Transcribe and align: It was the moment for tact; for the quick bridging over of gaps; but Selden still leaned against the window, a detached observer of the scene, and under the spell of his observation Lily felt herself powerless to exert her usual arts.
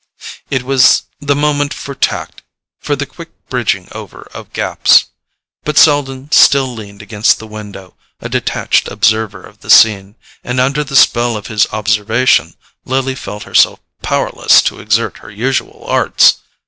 It 0.49 0.63
was 0.63 1.03
the 1.19 1.35
moment 1.35 1.75
for 1.75 1.93
tact; 1.93 2.41
for 2.79 2.95
the 2.95 3.05
quick 3.05 3.29
bridging 3.49 3.87
over 3.91 4.23
of 4.33 4.51
gaps; 4.51 5.05
but 5.63 5.77
Selden 5.77 6.31
still 6.31 6.73
leaned 6.73 7.03
against 7.03 7.37
the 7.37 7.45
window, 7.45 7.93
a 8.19 8.27
detached 8.27 8.87
observer 8.87 9.43
of 9.43 9.59
the 9.59 9.69
scene, 9.69 10.15
and 10.43 10.59
under 10.59 10.83
the 10.83 10.95
spell 10.95 11.37
of 11.37 11.45
his 11.53 11.67
observation 11.71 12.55
Lily 12.83 13.13
felt 13.13 13.43
herself 13.43 13.79
powerless 14.01 14.63
to 14.63 14.79
exert 14.79 15.19
her 15.19 15.29
usual 15.29 15.85
arts. 15.87 16.39